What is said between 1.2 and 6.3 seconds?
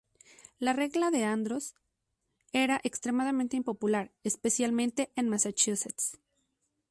Andros era extremadamente impopular, especialmente en Massachusetts.